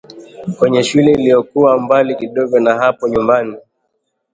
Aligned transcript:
kwenye 0.57 0.83
shule 0.83 1.11
iliyokuwa 1.11 1.79
mbali 1.79 2.15
kidogo 2.15 2.59
na 2.59 2.75
hapo 2.75 3.07
nyumbani 3.09 3.57